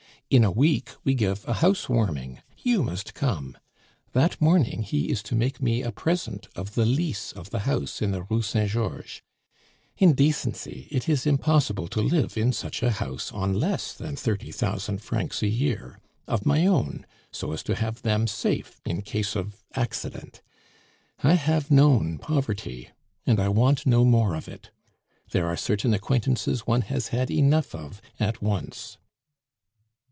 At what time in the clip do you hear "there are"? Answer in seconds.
25.31-25.57